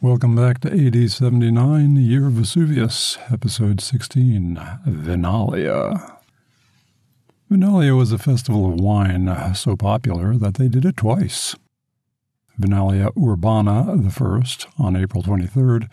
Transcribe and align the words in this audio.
Welcome 0.00 0.34
back 0.36 0.60
to 0.60 0.68
AD 0.68 1.10
79, 1.10 1.96
Year 1.96 2.26
of 2.26 2.34
Vesuvius, 2.34 3.18
Episode 3.30 3.80
16, 3.80 4.60
Vinalia. 4.86 6.18
Vinalia 7.48 7.94
was 7.94 8.12
a 8.12 8.18
festival 8.18 8.72
of 8.72 8.80
wine 8.80 9.54
so 9.54 9.76
popular 9.76 10.36
that 10.36 10.54
they 10.54 10.68
did 10.68 10.84
it 10.84 10.96
twice. 10.96 11.54
Vinalia 12.58 13.10
Urbana 13.16 13.96
the 13.96 14.10
first 14.10 14.66
on 14.78 14.96
April 14.96 15.22
23rd, 15.22 15.90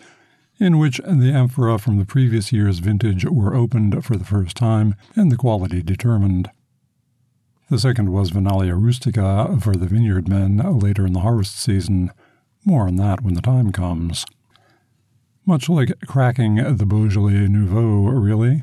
in 0.58 0.78
which 0.78 0.98
the 0.98 1.32
amphora 1.32 1.78
from 1.78 1.98
the 1.98 2.04
previous 2.04 2.52
year's 2.52 2.78
vintage 2.80 3.24
were 3.24 3.54
opened 3.54 4.04
for 4.04 4.16
the 4.16 4.24
first 4.24 4.56
time 4.56 4.94
and 5.16 5.32
the 5.32 5.36
quality 5.36 5.82
determined. 5.82 6.50
The 7.70 7.78
second 7.78 8.12
was 8.12 8.30
Vinalia 8.30 8.74
Rustica 8.74 9.58
for 9.60 9.74
the 9.74 9.86
vineyard 9.86 10.28
men 10.28 10.58
later 10.78 11.06
in 11.06 11.12
the 11.12 11.20
harvest 11.20 11.58
season. 11.58 12.10
More 12.64 12.86
on 12.86 12.96
that 12.96 13.22
when 13.22 13.34
the 13.34 13.42
time 13.42 13.72
comes. 13.72 14.24
Much 15.46 15.68
like 15.68 15.92
cracking 16.06 16.56
the 16.56 16.86
Beaujolais 16.86 17.48
Nouveau, 17.48 18.10
really. 18.10 18.62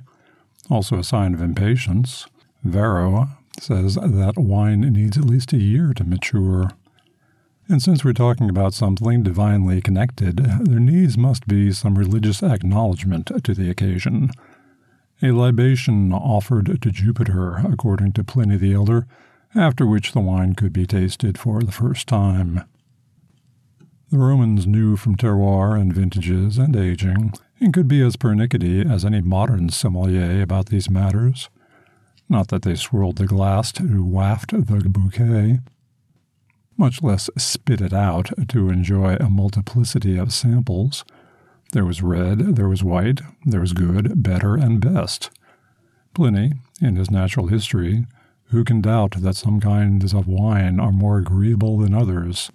Also 0.70 1.00
a 1.00 1.04
sign 1.04 1.34
of 1.34 1.42
impatience. 1.42 2.28
Varro 2.64 3.30
says 3.60 3.96
that 3.96 4.38
wine 4.38 4.82
needs 4.82 5.18
at 5.18 5.26
least 5.26 5.54
a 5.54 5.58
year 5.58 5.94
to 5.94 6.04
mature. 6.04 6.72
And 7.68 7.82
since 7.82 8.06
we're 8.06 8.14
talking 8.14 8.50
about 8.50 8.74
something 8.74 9.24
divinely 9.24 9.82
connected, 9.82 10.38
there 10.38 10.80
needs 10.80 11.18
must 11.18 11.48
be 11.48 11.72
some 11.74 11.98
religious 11.98 12.42
acknowledgement 12.42 13.32
to 13.44 13.54
the 13.54 13.70
occasion. 13.70 14.32
A 15.22 15.32
libation 15.32 16.14
offered 16.14 16.82
to 16.82 16.92
Jupiter, 16.92 17.58
according 17.58 18.14
to 18.14 18.24
Pliny 18.24 18.56
the 18.56 18.74
Elder, 18.74 19.08
after 19.56 19.86
which 19.86 20.12
the 20.12 20.20
wine 20.20 20.54
could 20.54 20.72
be 20.72 20.86
tasted 20.86 21.38
for 21.38 21.62
the 21.62 21.72
first 21.72 22.08
time. 22.08 22.64
The 24.10 24.18
Romans 24.18 24.66
knew 24.66 24.96
from 24.96 25.18
terroir 25.18 25.78
and 25.78 25.94
vintages 25.94 26.58
and 26.58 26.76
aging, 26.78 27.34
and 27.60 27.74
could 27.74 27.90
be 27.90 28.02
as 28.02 28.16
pernickety 28.16 28.82
as 28.82 29.04
any 29.04 29.20
modern 29.20 29.68
sommelier 29.68 30.42
about 30.42 30.68
these 30.68 30.90
matters. 30.90 31.50
Not 32.30 32.48
that 32.48 32.62
they 32.62 32.76
swirled 32.76 33.18
the 33.18 33.26
glass 33.26 33.74
to 33.74 34.04
waft 34.04 34.52
the 34.52 34.90
bouquet, 34.90 35.60
much 36.78 37.04
less 37.04 37.30
spit 37.38 37.82
it 37.82 37.92
out 37.92 38.30
to 38.48 38.70
enjoy 38.70 39.16
a 39.16 39.30
multiplicity 39.30 40.18
of 40.18 40.32
samples. 40.32 41.04
There 41.74 41.86
was 41.86 42.02
red, 42.02 42.56
there 42.56 42.70
was 42.70 42.84
white, 42.84 43.20
there 43.46 43.62
was 43.62 43.74
good, 43.74 44.24
better, 44.24 44.56
and 44.56 44.80
best. 44.80 45.32
Pliny, 46.14 46.54
in 46.80 46.96
his 46.96 47.12
natural 47.12 47.48
history, 47.48 48.06
who 48.52 48.64
can 48.64 48.80
doubt 48.80 49.16
that 49.22 49.36
some 49.36 49.60
kinds 49.60 50.14
of 50.14 50.28
wine 50.28 50.80
are 50.80 50.94
more 50.94 51.18
agreeable 51.18 51.80
than 51.80 51.94
others? 51.94 52.52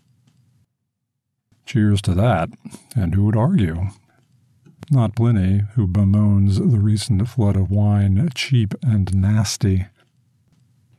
Cheers 1.65 2.03
to 2.03 2.15
that, 2.15 2.51
and 2.95 3.15
who 3.15 3.25
would 3.25 3.37
argue? 3.37 3.87
Not 4.91 5.15
Pliny, 5.15 5.63
who 5.75 5.87
bemoans 5.87 6.59
the 6.59 6.79
recent 6.79 7.27
flood 7.29 7.57
of 7.57 7.71
wine 7.71 8.29
cheap 8.35 8.75
and 8.83 9.15
nasty. 9.15 9.87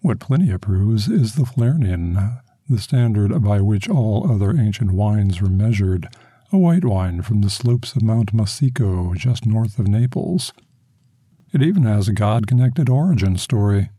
What 0.01 0.19
Pliny 0.19 0.51
approves 0.51 1.07
is 1.07 1.35
the 1.35 1.43
Falernian, 1.43 2.41
the 2.69 2.79
standard 2.79 3.43
by 3.43 3.61
which 3.61 3.89
all 3.89 4.31
other 4.31 4.57
ancient 4.57 4.91
wines 4.91 5.41
were 5.41 5.49
measured, 5.49 6.07
a 6.51 6.57
white 6.57 6.85
wine 6.85 7.21
from 7.21 7.41
the 7.41 7.49
slopes 7.49 7.95
of 7.95 8.01
Mount 8.01 8.33
Massico 8.33 9.15
just 9.15 9.45
north 9.45 9.77
of 9.79 9.87
Naples. 9.87 10.53
It 11.51 11.61
even 11.61 11.83
has 11.83 12.07
a 12.07 12.13
god 12.13 12.47
connected 12.47 12.89
origin 12.89 13.37
story. 13.37 13.89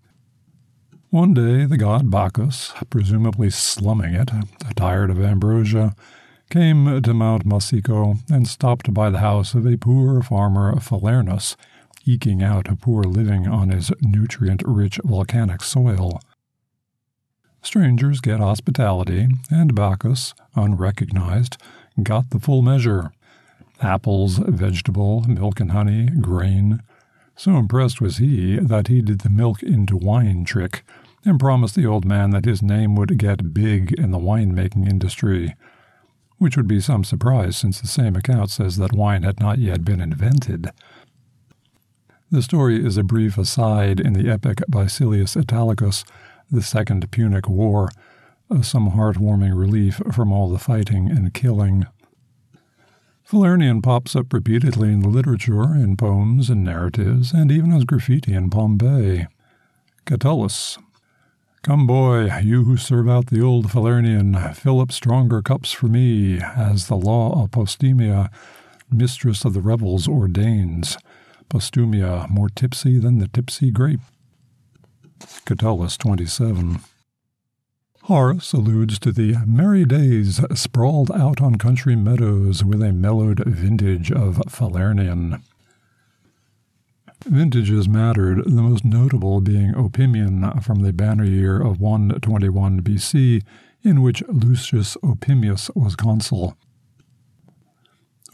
One 1.10 1.34
day, 1.34 1.66
the 1.66 1.76
god 1.76 2.10
Bacchus, 2.10 2.72
presumably 2.90 3.50
slumming 3.50 4.14
it, 4.14 4.30
tired 4.74 5.10
of 5.10 5.20
ambrosia, 5.20 5.94
came 6.54 7.02
to 7.02 7.12
Mount 7.12 7.44
Massico 7.44 8.18
and 8.30 8.46
stopped 8.46 8.94
by 8.94 9.10
the 9.10 9.18
house 9.18 9.54
of 9.54 9.66
a 9.66 9.76
poor 9.76 10.22
farmer 10.22 10.72
Falernus, 10.76 11.56
eking 12.06 12.44
out 12.44 12.70
a 12.70 12.76
poor 12.76 13.02
living 13.02 13.48
on 13.48 13.70
his 13.70 13.90
nutrient 14.00 14.62
rich 14.64 15.00
volcanic 15.02 15.64
soil. 15.64 16.20
Strangers 17.60 18.20
get 18.20 18.38
hospitality, 18.38 19.26
and 19.50 19.74
Bacchus, 19.74 20.32
unrecognized, 20.54 21.56
got 22.00 22.30
the 22.30 22.38
full 22.38 22.62
measure 22.62 23.10
apples, 23.82 24.38
vegetable, 24.38 25.22
milk 25.22 25.58
and 25.58 25.72
honey, 25.72 26.06
grain. 26.20 26.84
So 27.34 27.56
impressed 27.56 28.00
was 28.00 28.18
he 28.18 28.60
that 28.60 28.86
he 28.86 29.02
did 29.02 29.22
the 29.22 29.28
milk 29.28 29.60
into 29.64 29.96
wine 29.96 30.44
trick 30.44 30.84
and 31.24 31.40
promised 31.40 31.74
the 31.74 31.86
old 31.86 32.04
man 32.04 32.30
that 32.30 32.44
his 32.44 32.62
name 32.62 32.94
would 32.94 33.18
get 33.18 33.52
big 33.52 33.92
in 33.98 34.12
the 34.12 34.18
wine-making 34.18 34.86
industry, 34.86 35.56
which 36.44 36.58
would 36.58 36.68
be 36.68 36.78
some 36.78 37.02
surprise 37.02 37.56
since 37.56 37.80
the 37.80 37.86
same 37.86 38.14
account 38.14 38.50
says 38.50 38.76
that 38.76 38.92
wine 38.92 39.22
had 39.22 39.40
not 39.40 39.58
yet 39.58 39.82
been 39.82 39.98
invented. 39.98 40.70
The 42.30 42.42
story 42.42 42.84
is 42.84 42.98
a 42.98 43.02
brief 43.02 43.38
aside 43.38 43.98
in 43.98 44.12
the 44.12 44.30
epic 44.30 44.60
by 44.68 44.84
Silius 44.84 45.38
Italicus, 45.38 46.04
the 46.50 46.60
Second 46.60 47.10
Punic 47.10 47.48
War, 47.48 47.88
uh, 48.50 48.60
some 48.60 48.90
heartwarming 48.90 49.58
relief 49.58 50.02
from 50.12 50.34
all 50.34 50.50
the 50.50 50.58
fighting 50.58 51.10
and 51.10 51.32
killing. 51.32 51.86
Falernian 53.26 53.82
pops 53.82 54.14
up 54.14 54.30
repeatedly 54.30 54.92
in 54.92 55.00
the 55.00 55.08
literature, 55.08 55.74
in 55.74 55.96
poems 55.96 56.50
and 56.50 56.62
narratives, 56.62 57.32
and 57.32 57.50
even 57.50 57.72
as 57.72 57.84
graffiti 57.84 58.34
in 58.34 58.50
Pompeii. 58.50 59.28
Catullus. 60.04 60.76
Come, 61.64 61.86
boy, 61.86 62.30
you 62.42 62.64
who 62.64 62.76
serve 62.76 63.08
out 63.08 63.28
the 63.28 63.40
old 63.40 63.68
Falernian, 63.68 64.54
fill 64.54 64.82
up 64.82 64.92
stronger 64.92 65.40
cups 65.40 65.72
for 65.72 65.86
me, 65.86 66.38
as 66.38 66.88
the 66.88 66.94
law 66.94 67.42
of 67.42 67.52
Postumia, 67.52 68.30
mistress 68.90 69.46
of 69.46 69.54
the 69.54 69.62
revels, 69.62 70.06
ordains. 70.06 70.98
Postumia, 71.48 72.28
more 72.28 72.50
tipsy 72.50 72.98
than 72.98 73.18
the 73.18 73.28
tipsy 73.28 73.70
grape. 73.70 74.02
Catullus 75.46 75.96
27. 75.96 76.80
Horace 78.02 78.52
alludes 78.52 78.98
to 78.98 79.10
the 79.10 79.36
merry 79.46 79.86
days 79.86 80.42
sprawled 80.54 81.10
out 81.12 81.40
on 81.40 81.54
country 81.56 81.96
meadows 81.96 82.62
with 82.62 82.82
a 82.82 82.92
mellowed 82.92 83.42
vintage 83.42 84.12
of 84.12 84.36
Falernian. 84.50 85.40
Vintages 87.26 87.88
mattered, 87.88 88.44
the 88.44 88.62
most 88.62 88.84
notable 88.84 89.40
being 89.40 89.72
Opimian 89.72 90.62
from 90.62 90.80
the 90.80 90.92
banner 90.92 91.24
year 91.24 91.60
of 91.60 91.80
121 91.80 92.82
BC, 92.82 93.42
in 93.82 94.02
which 94.02 94.22
Lucius 94.28 94.96
Opimius 95.02 95.70
was 95.74 95.96
consul. 95.96 96.56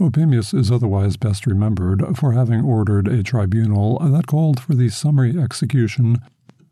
Opimius 0.01 0.53
is 0.53 0.73
otherwise 0.73 1.17
best 1.17 1.47
remembered 1.47 2.03
for 2.17 2.33
having 2.33 2.65
ordered 2.65 3.07
a 3.07 3.23
tribunal 3.23 3.99
that 4.01 4.27
called 4.27 4.59
for 4.59 4.75
the 4.75 4.89
summary 4.89 5.39
execution, 5.39 6.19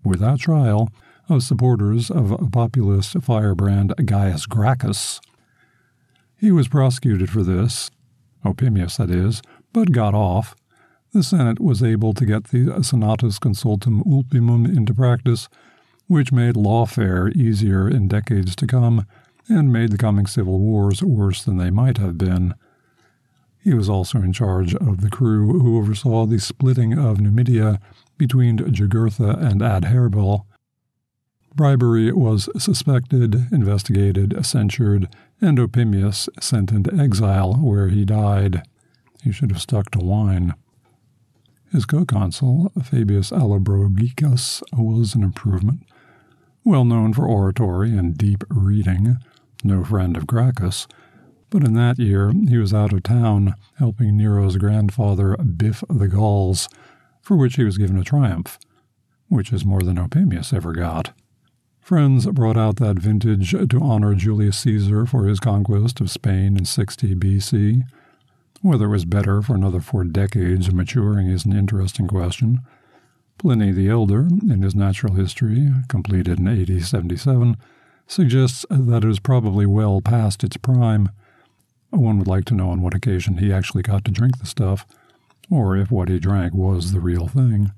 without 0.02 0.40
trial, 0.40 0.90
of 1.28 1.42
supporters 1.42 2.10
of 2.10 2.50
populist 2.50 3.20
firebrand 3.22 3.94
Gaius 4.04 4.46
Gracchus. 4.46 5.20
He 6.36 6.50
was 6.50 6.68
prosecuted 6.68 7.30
for 7.30 7.42
this, 7.42 7.90
Opimius 8.44 8.96
that 8.96 9.10
is, 9.10 9.42
but 9.72 9.92
got 9.92 10.14
off. 10.14 10.56
The 11.12 11.22
Senate 11.22 11.60
was 11.60 11.82
able 11.82 12.12
to 12.14 12.26
get 12.26 12.44
the 12.44 12.82
Senatus 12.82 13.38
Consultum 13.38 14.02
Ultimum 14.04 14.66
into 14.66 14.94
practice, 14.94 15.48
which 16.06 16.32
made 16.32 16.54
lawfare 16.54 17.34
easier 17.34 17.88
in 17.88 18.08
decades 18.08 18.54
to 18.56 18.66
come 18.66 19.06
and 19.48 19.72
made 19.72 19.90
the 19.90 19.98
coming 19.98 20.26
civil 20.26 20.58
wars 20.58 21.02
worse 21.02 21.42
than 21.42 21.56
they 21.56 21.70
might 21.70 21.98
have 21.98 22.18
been. 22.18 22.54
He 23.62 23.74
was 23.74 23.88
also 23.88 24.18
in 24.18 24.32
charge 24.32 24.74
of 24.74 25.00
the 25.00 25.10
crew 25.10 25.58
who 25.58 25.78
oversaw 25.78 26.26
the 26.26 26.38
splitting 26.38 26.98
of 26.98 27.20
Numidia 27.20 27.80
between 28.16 28.58
Jugurtha 28.58 29.38
and 29.38 29.60
Adherbal, 29.60 30.44
Bribery 31.58 32.12
was 32.12 32.48
suspected, 32.56 33.48
investigated, 33.50 34.46
censured, 34.46 35.08
and 35.40 35.58
Opimius 35.58 36.28
sent 36.40 36.70
into 36.70 36.94
exile, 36.94 37.54
where 37.54 37.88
he 37.88 38.04
died. 38.04 38.62
He 39.24 39.32
should 39.32 39.50
have 39.50 39.60
stuck 39.60 39.90
to 39.90 39.98
wine. 39.98 40.54
His 41.70 41.84
co-consul, 41.84 42.72
Fabius 42.82 43.30
Allobrogicus, 43.30 44.62
was 44.72 45.14
an 45.14 45.22
improvement. 45.22 45.82
Well 46.64 46.84
known 46.84 47.12
for 47.12 47.26
oratory 47.26 47.96
and 47.96 48.16
deep 48.16 48.42
reading, 48.48 49.18
no 49.62 49.84
friend 49.84 50.16
of 50.16 50.26
Gracchus, 50.26 50.86
but 51.50 51.64
in 51.64 51.74
that 51.74 51.98
year 51.98 52.32
he 52.32 52.56
was 52.56 52.72
out 52.72 52.92
of 52.92 53.02
town 53.02 53.54
helping 53.76 54.16
Nero's 54.16 54.56
grandfather 54.56 55.36
biff 55.36 55.84
the 55.90 56.08
Gauls, 56.08 56.68
for 57.20 57.36
which 57.36 57.56
he 57.56 57.64
was 57.64 57.78
given 57.78 57.98
a 57.98 58.04
triumph, 58.04 58.58
which 59.28 59.52
is 59.52 59.64
more 59.64 59.82
than 59.82 59.96
Opimius 59.96 60.54
ever 60.54 60.72
got. 60.72 61.12
Friends 61.80 62.26
brought 62.26 62.56
out 62.56 62.76
that 62.76 62.98
vintage 62.98 63.52
to 63.52 63.80
honor 63.80 64.14
Julius 64.14 64.58
Caesar 64.60 65.06
for 65.06 65.24
his 65.24 65.40
conquest 65.40 66.00
of 66.00 66.10
Spain 66.10 66.56
in 66.56 66.64
60 66.64 67.14
BC. 67.14 67.82
Whether 68.60 68.86
it 68.86 68.90
was 68.90 69.04
better 69.04 69.40
for 69.40 69.54
another 69.54 69.80
four 69.80 70.02
decades 70.04 70.66
of 70.66 70.74
maturing 70.74 71.28
is 71.28 71.44
an 71.44 71.52
interesting 71.52 72.08
question. 72.08 72.60
Pliny 73.38 73.70
the 73.70 73.88
Elder, 73.88 74.26
in 74.26 74.62
his 74.62 74.74
Natural 74.74 75.14
History, 75.14 75.70
completed 75.88 76.40
in 76.40 76.48
AD 76.48 76.82
77, 76.82 77.56
suggests 78.08 78.66
that 78.68 79.04
it 79.04 79.06
was 79.06 79.20
probably 79.20 79.64
well 79.64 80.00
past 80.00 80.42
its 80.42 80.56
prime. 80.56 81.10
One 81.90 82.18
would 82.18 82.26
like 82.26 82.46
to 82.46 82.54
know 82.54 82.70
on 82.70 82.82
what 82.82 82.94
occasion 82.94 83.38
he 83.38 83.52
actually 83.52 83.82
got 83.82 84.04
to 84.06 84.10
drink 84.10 84.38
the 84.38 84.46
stuff, 84.46 84.84
or 85.50 85.76
if 85.76 85.92
what 85.92 86.08
he 86.08 86.18
drank 86.18 86.52
was 86.52 86.92
the 86.92 87.00
real 87.00 87.28
thing. 87.28 87.70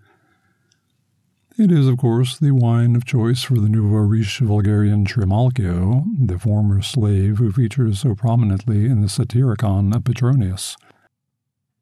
It 1.61 1.71
is, 1.71 1.89
of 1.89 1.99
course, 1.99 2.39
the 2.39 2.53
wine 2.53 2.97
of 2.97 3.05
choice 3.05 3.43
for 3.43 3.57
the 3.57 3.69
nouveau 3.69 3.99
riche 3.99 4.39
vulgarian 4.39 5.05
Trimalchio, 5.05 6.07
the 6.19 6.39
former 6.39 6.81
slave 6.81 7.37
who 7.37 7.53
features 7.53 8.01
so 8.01 8.15
prominently 8.15 8.87
in 8.87 9.03
the 9.03 9.11
Satyricon 9.11 9.95
of 9.95 10.05
Petronius. 10.05 10.79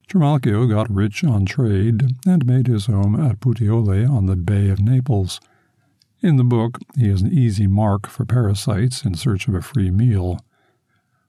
Trimalchio 0.09 0.69
got 0.69 0.91
rich 0.91 1.23
on 1.23 1.47
trade 1.47 2.17
and 2.27 2.45
made 2.45 2.67
his 2.67 2.87
home 2.87 3.15
at 3.25 3.39
Puteoli 3.39 4.05
on 4.05 4.27
the 4.27 4.35
Bay 4.35 4.69
of 4.69 4.81
Naples. 4.81 5.39
In 6.23 6.39
the 6.39 6.43
book, 6.43 6.81
he 6.97 7.09
is 7.09 7.23
an 7.23 7.33
easy 7.33 7.69
mark 7.69 8.09
for 8.09 8.25
parasites 8.25 9.05
in 9.05 9.15
search 9.15 9.47
of 9.47 9.55
a 9.55 9.63
free 9.63 9.93
meal. 9.93 10.41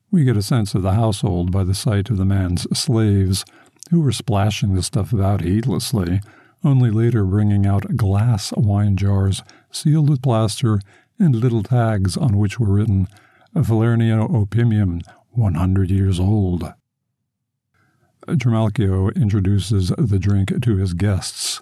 We 0.10 0.24
get 0.24 0.36
a 0.36 0.42
sense 0.42 0.74
of 0.74 0.82
the 0.82 0.94
household 0.94 1.52
by 1.52 1.66
the 1.66 1.76
sight 1.76 2.10
of 2.10 2.18
the 2.18 2.26
man's 2.26 2.66
slaves, 2.76 3.46
who 3.92 4.02
were 4.02 4.12
splashing 4.12 4.74
the 4.74 4.82
stuff 4.82 5.14
about 5.14 5.42
heedlessly 5.42 6.22
only 6.64 6.92
later 6.92 7.24
bringing 7.24 7.66
out 7.66 7.96
glass 7.96 8.52
wine 8.56 8.98
jars 8.98 9.44
sealed 9.72 10.10
with 10.10 10.22
plaster 10.22 10.80
and 11.18 11.36
little 11.36 11.64
tags 11.64 12.18
on 12.18 12.38
which 12.38 12.60
were 12.60 12.74
written 12.74 13.08
Falernian 13.56 14.30
Opimium, 14.30 15.02
100 15.32 15.90
years 15.90 16.20
old. 16.20 16.74
Trimalchio 18.28 19.16
introduces 19.16 19.90
the 19.98 20.20
drink 20.20 20.62
to 20.62 20.78
his 20.78 20.94
guests. 20.94 21.60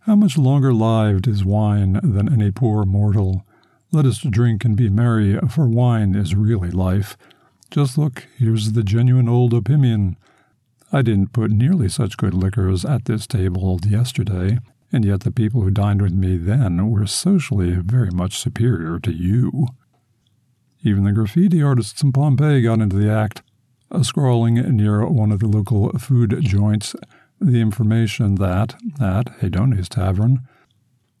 How 0.00 0.14
much 0.14 0.36
longer 0.36 0.72
lived 0.74 1.26
is 1.26 1.44
wine 1.44 1.98
than 2.02 2.30
any 2.30 2.50
poor 2.50 2.84
mortal? 2.84 3.46
Let 3.90 4.04
us 4.04 4.18
drink 4.18 4.64
and 4.64 4.76
be 4.76 4.90
merry, 4.90 5.38
for 5.48 5.66
wine 5.66 6.14
is 6.14 6.34
really 6.34 6.70
life. 6.70 7.16
Just 7.70 7.96
look, 7.96 8.26
here's 8.36 8.72
the 8.72 8.82
genuine 8.82 9.28
old 9.28 9.52
Opimian. 9.52 10.16
I 10.94 11.02
didn't 11.02 11.32
put 11.32 11.50
nearly 11.50 11.88
such 11.88 12.16
good 12.16 12.34
liquors 12.34 12.84
at 12.84 13.06
this 13.06 13.26
table 13.26 13.80
yesterday, 13.84 14.60
and 14.92 15.04
yet 15.04 15.22
the 15.22 15.32
people 15.32 15.62
who 15.62 15.72
dined 15.72 16.00
with 16.00 16.12
me 16.12 16.36
then 16.36 16.88
were 16.88 17.04
socially 17.08 17.72
very 17.72 18.12
much 18.12 18.38
superior 18.38 19.00
to 19.00 19.12
you. 19.12 19.66
Even 20.84 21.02
the 21.02 21.10
graffiti 21.10 21.60
artists 21.60 22.00
in 22.04 22.12
Pompeii 22.12 22.62
got 22.62 22.78
into 22.78 22.94
the 22.94 23.10
act, 23.10 23.42
scrawling 24.02 24.54
near 24.76 25.04
one 25.04 25.32
of 25.32 25.40
the 25.40 25.48
local 25.48 25.90
food 25.98 26.38
joints 26.42 26.94
the 27.40 27.60
information 27.60 28.36
that, 28.36 28.76
at 29.00 29.40
Hedone's 29.40 29.88
Tavern, 29.88 30.46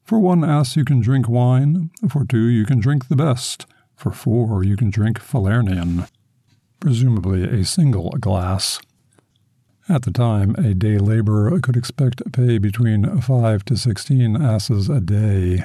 for 0.04 0.20
one 0.20 0.44
ass 0.44 0.76
you 0.76 0.84
can 0.84 1.00
drink 1.00 1.28
wine, 1.28 1.90
for 2.08 2.24
two 2.24 2.46
you 2.46 2.64
can 2.64 2.78
drink 2.78 3.08
the 3.08 3.16
best, 3.16 3.66
for 3.96 4.12
four 4.12 4.62
you 4.62 4.76
can 4.76 4.90
drink 4.90 5.18
Falernian, 5.18 6.08
presumably 6.78 7.42
a 7.42 7.64
single 7.64 8.10
glass. 8.20 8.80
At 9.86 10.02
the 10.02 10.10
time, 10.10 10.54
a 10.56 10.72
day 10.72 10.96
laborer 10.96 11.60
could 11.60 11.76
expect 11.76 12.32
pay 12.32 12.56
between 12.56 13.20
five 13.20 13.66
to 13.66 13.76
sixteen 13.76 14.34
asses 14.34 14.88
a 14.88 14.98
day. 14.98 15.64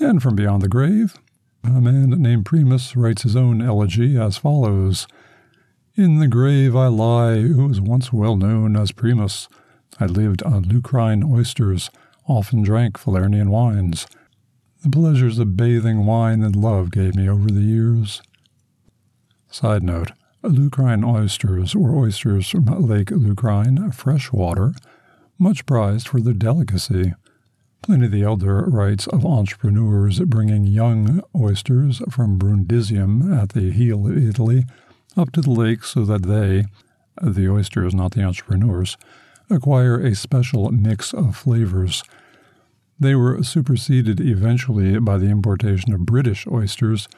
And 0.00 0.20
from 0.20 0.34
beyond 0.34 0.62
the 0.62 0.68
grave, 0.68 1.14
a 1.62 1.80
man 1.80 2.10
named 2.10 2.46
Primus 2.46 2.96
writes 2.96 3.22
his 3.22 3.36
own 3.36 3.62
elegy 3.62 4.18
as 4.18 4.36
follows 4.36 5.06
In 5.94 6.18
the 6.18 6.26
grave 6.26 6.74
I 6.74 6.88
lie, 6.88 7.40
who 7.42 7.68
was 7.68 7.80
once 7.80 8.12
well 8.12 8.36
known 8.36 8.76
as 8.76 8.90
Primus. 8.90 9.48
I 10.00 10.06
lived 10.06 10.42
on 10.42 10.64
Lucrine 10.64 11.24
oysters, 11.24 11.90
often 12.26 12.62
drank 12.62 12.98
Falernian 12.98 13.48
wines. 13.48 14.08
The 14.82 14.90
pleasures 14.90 15.38
of 15.38 15.56
bathing, 15.56 16.04
wine, 16.04 16.42
and 16.42 16.56
love 16.56 16.90
gave 16.90 17.14
me 17.14 17.28
over 17.28 17.48
the 17.48 17.60
years. 17.60 18.22
Side 19.50 19.84
note 19.84 20.10
Lucrine 20.44 21.04
oysters 21.04 21.74
were 21.74 21.96
oysters 21.96 22.48
from 22.48 22.66
Lake 22.66 23.08
Lucrine, 23.10 23.92
freshwater, 23.92 24.72
much 25.38 25.66
prized 25.66 26.08
for 26.08 26.20
their 26.20 26.34
delicacy. 26.34 27.12
Pliny 27.82 28.06
the 28.06 28.22
Elder 28.22 28.64
writes 28.68 29.06
of 29.08 29.26
entrepreneurs 29.26 30.20
bringing 30.20 30.64
young 30.64 31.22
oysters 31.34 32.00
from 32.10 32.38
Brundisium 32.38 33.36
at 33.36 33.50
the 33.50 33.72
heel 33.72 34.06
of 34.06 34.16
Italy 34.16 34.64
up 35.16 35.32
to 35.32 35.40
the 35.40 35.50
lake 35.50 35.82
so 35.82 36.04
that 36.04 36.22
they, 36.22 36.66
the 37.20 37.48
oysters, 37.48 37.94
not 37.94 38.12
the 38.12 38.22
entrepreneurs, 38.22 38.96
acquire 39.50 39.98
a 39.98 40.14
special 40.14 40.70
mix 40.70 41.12
of 41.12 41.36
flavors. 41.36 42.04
They 43.00 43.14
were 43.14 43.42
superseded 43.42 44.20
eventually 44.20 44.98
by 45.00 45.18
the 45.18 45.30
importation 45.30 45.92
of 45.92 46.06
British 46.06 46.46
oysters 46.46 47.08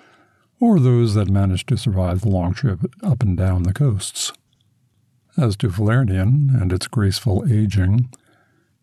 or 0.61 0.79
those 0.79 1.15
that 1.15 1.31
managed 1.31 1.69
to 1.69 1.77
survive 1.77 2.21
the 2.21 2.29
long 2.29 2.53
trip 2.53 2.81
up 3.03 3.23
and 3.23 3.37
down 3.37 3.63
the 3.63 3.73
coasts. 3.73 4.33
As 5.37 5.57
to 5.57 5.71
Falernian 5.71 6.61
and 6.61 6.73
its 6.73 6.87
graceful 6.87 7.45
aging, 7.51 8.11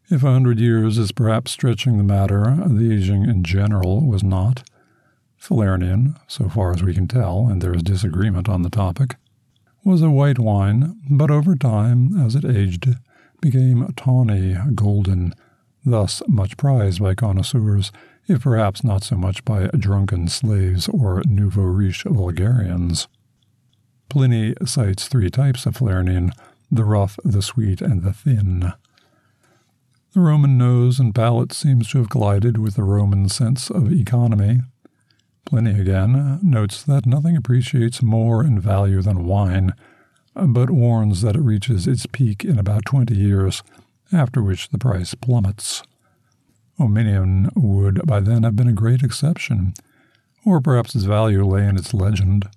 if 0.10 0.24
a 0.24 0.32
hundred 0.32 0.60
years 0.60 0.98
is 0.98 1.12
perhaps 1.12 1.52
stretching 1.52 1.98
the 1.98 2.04
matter, 2.04 2.58
the 2.66 2.94
aging 2.94 3.24
in 3.24 3.44
general 3.44 4.06
was 4.06 4.24
not. 4.24 4.64
Falernian, 5.40 6.20
so 6.28 6.50
far 6.50 6.74
as 6.74 6.82
we 6.82 6.94
can 6.94 7.08
tell, 7.08 7.48
and 7.48 7.62
there 7.62 7.76
is 7.76 7.84
disagreement 7.84 8.50
on 8.50 8.64
the 8.64 8.70
topic, 8.70 9.16
was 9.84 10.02
a 10.02 10.10
white 10.10 10.40
wine, 10.40 11.00
but 11.10 11.30
over 11.30 11.56
time, 11.56 12.20
as 12.20 12.36
it 12.36 12.44
aged, 12.44 12.96
became 13.42 13.94
tawny, 13.96 14.58
golden, 14.74 15.34
thus 15.86 16.22
much 16.28 16.58
prized 16.58 17.02
by 17.02 17.14
connoisseurs 17.14 17.92
if 18.28 18.42
perhaps 18.42 18.84
not 18.84 19.04
so 19.04 19.16
much 19.16 19.44
by 19.46 19.68
drunken 19.68 20.28
slaves 20.28 20.88
or 20.90 21.22
nouveau 21.26 21.62
riche 21.62 22.04
vulgarians. 22.04 23.08
Pliny 24.10 24.54
cites 24.66 25.08
three 25.08 25.30
types 25.30 25.66
of 25.66 25.78
Falernian 25.78 26.32
the 26.70 26.84
rough, 26.84 27.18
the 27.24 27.42
sweet, 27.42 27.82
and 27.82 28.04
the 28.04 28.12
thin. 28.12 28.74
The 30.14 30.20
Roman 30.20 30.58
nose 30.58 31.00
and 31.00 31.16
palate 31.16 31.54
seems 31.54 31.90
to 31.92 32.00
have 32.00 32.10
collided 32.10 32.58
with 32.58 32.76
the 32.76 32.84
Roman 32.84 33.30
sense 33.30 33.70
of 33.70 33.92
economy. 33.92 34.62
Pliny 35.46 35.80
again 35.80 36.40
notes 36.44 36.84
that 36.84 37.06
nothing 37.06 37.38
appreciates 37.38 38.02
more 38.02 38.44
in 38.44 38.60
value 38.60 39.02
than 39.02 39.26
wine, 39.26 39.74
but 40.36 40.70
warns 40.70 41.22
that 41.22 41.36
it 41.36 41.42
reaches 41.42 41.88
its 41.88 42.06
peak 42.06 42.44
in 42.44 42.60
about 42.60 42.86
twenty 42.86 43.16
years, 43.16 43.64
after 44.12 44.42
which 44.44 44.70
the 44.70 44.78
price 44.78 45.16
plummets. 45.16 45.84
Opimian 46.80 47.52
would 47.56 48.06
by 48.06 48.20
then 48.20 48.44
have 48.44 48.56
been 48.56 48.68
a 48.68 48.74
great 48.74 49.04
exception, 49.04 49.74
or 50.46 50.62
perhaps 50.62 50.96
its 50.96 51.06
value 51.06 51.44
lay 51.46 51.66
in 51.66 51.78
its 51.78 51.94
legend. 51.94 52.48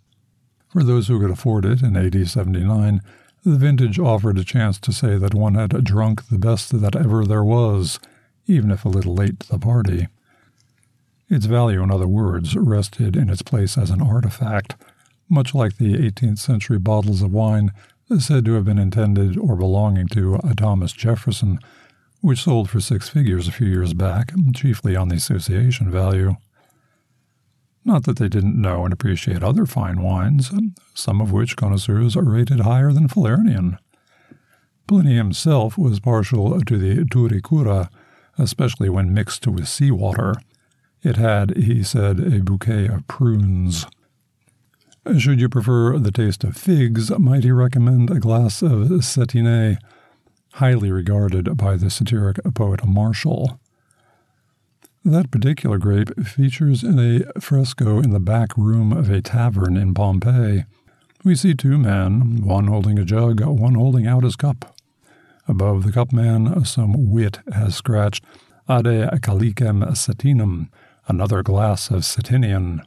For 0.69 0.85
those 0.85 1.09
who 1.09 1.19
could 1.19 1.31
afford 1.31 1.65
it 1.65 1.83
in 1.83 1.97
AD 1.97 2.29
79, 2.29 3.01
the 3.45 3.57
vintage 3.57 3.99
offered 3.99 4.39
a 4.39 4.45
chance 4.45 4.79
to 4.81 4.93
say 4.93 5.17
that 5.17 5.35
one 5.35 5.55
had 5.55 5.85
drunk 5.85 6.29
the 6.29 6.39
best 6.39 6.79
that 6.81 6.95
ever 6.95 7.25
there 7.25 7.43
was, 7.43 7.99
even 8.47 8.71
if 8.71 8.85
a 8.85 8.91
little 8.91 9.15
late 9.15 9.41
to 9.41 9.49
the 9.49 9.59
party. 9.59 10.09
Its 11.29 11.47
value, 11.47 11.83
in 11.83 11.91
other 11.91 12.09
words, 12.09 12.57
rested 12.57 13.17
in 13.17 13.31
its 13.31 13.43
place 13.43 13.79
as 13.79 13.91
an 13.91 14.03
artifact, 14.03 14.77
much 15.29 15.55
like 15.55 15.77
the 15.79 15.95
18th 15.95 16.39
century 16.39 16.79
bottles 16.79 17.23
of 17.23 17.33
wine 17.33 17.73
said 18.19 18.45
to 18.45 18.55
have 18.55 18.65
been 18.65 18.79
intended 18.79 19.39
or 19.39 19.55
belonging 19.55 20.09
to 20.09 20.39
Thomas 20.57 20.93
Jefferson 20.93 21.61
which 22.21 22.43
sold 22.43 22.69
for 22.69 22.81
six 22.81 23.09
figures 23.09 23.49
a 23.49 23.53
few 23.53 23.67
years 23.67 23.95
back, 23.95 24.33
chiefly 24.55 24.97
on 24.97 25.09
the 25.09 25.17
association 25.17 25.91
value. 25.91 26.37
Not 27.85 28.05
that 28.05 28.19
they 28.19 28.29
didn't 28.29 28.61
know 28.61 28.85
and 28.85 28.93
appreciate 28.93 29.43
other 29.43 29.65
fine 29.65 30.03
wines, 30.03 30.51
some 30.95 31.21
of 31.21 31.33
which 31.33 31.57
connoisseurs 31.57 32.15
rated 32.17 32.61
higher 32.61 32.93
than 32.93 33.09
Falernian. 33.09 33.79
Pliny 34.87 35.17
himself 35.17 35.79
was 35.79 36.01
partial 36.01 36.61
to 36.61 36.77
the 36.77 37.05
turicura, 37.05 37.89
especially 38.37 38.89
when 38.89 39.15
mixed 39.15 39.47
with 39.47 39.69
seawater. 39.69 40.35
It 41.03 41.17
had, 41.17 41.57
he 41.57 41.83
said, 41.83 42.21
a 42.21 42.43
bouquet 42.43 42.87
of 42.89 43.07
prunes. 43.09 43.87
Should 45.17 45.41
you 45.41 45.49
prefer 45.49 45.99
the 45.99 46.13
taste 46.13 46.45
of 46.45 46.57
figs, 46.57 47.11
might 47.19 47.45
he 47.45 47.51
recommend 47.51 48.11
a 48.11 48.21
glass 48.21 48.61
of 48.61 48.89
Setine, 49.03 49.79
highly 50.55 50.91
regarded 50.91 51.57
by 51.57 51.77
the 51.77 51.91
satiric 51.91 52.39
poet 52.55 52.85
Martial. 52.87 53.61
That 55.05 55.31
particular 55.31 55.79
grape 55.79 56.15
features 56.27 56.83
in 56.83 56.99
a 56.99 57.41
fresco 57.41 58.01
in 58.01 58.11
the 58.11 58.21
back 58.21 58.57
room 58.57 58.93
of 58.93 59.09
a 59.09 59.23
tavern 59.23 59.77
in 59.77 59.95
Pompeii. 59.95 60.65
We 61.25 61.35
see 61.35 61.55
two 61.55 61.79
men, 61.79 62.43
one 62.43 62.67
holding 62.67 62.99
a 62.99 63.05
jug, 63.05 63.41
one 63.41 63.75
holding 63.75 64.07
out 64.07 64.25
his 64.25 64.37
cup. 64.37 64.77
Above 65.49 65.85
the 65.85 65.93
cup 65.93 66.13
man, 66.13 66.65
some 66.65 67.11
wit 67.11 67.39
has 67.53 67.75
scratched 67.75 68.25
Ade 68.69 69.09
calicem 69.21 69.85
Setinum, 69.93 70.69
another 71.09 71.43
glass 71.43 71.91
of 71.91 72.03
Setinian. 72.03 72.81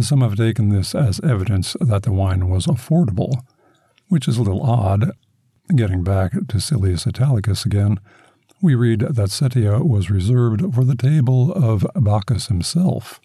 Some 0.00 0.20
have 0.20 0.36
taken 0.36 0.70
this 0.70 0.94
as 0.94 1.20
evidence 1.20 1.76
that 1.80 2.02
the 2.02 2.12
wine 2.12 2.48
was 2.48 2.66
affordable, 2.66 3.42
which 4.08 4.26
is 4.26 4.36
a 4.36 4.42
little 4.42 4.62
odd, 4.62 5.12
Getting 5.74 6.04
back 6.04 6.32
to 6.32 6.60
Silius 6.60 7.08
Italicus 7.08 7.66
again, 7.66 7.98
we 8.62 8.76
read 8.76 9.00
that 9.00 9.30
Setia 9.30 9.84
was 9.84 10.10
reserved 10.10 10.62
for 10.72 10.84
the 10.84 10.94
table 10.94 11.52
of 11.52 11.84
Bacchus 11.96 12.46
himself. 12.46 13.20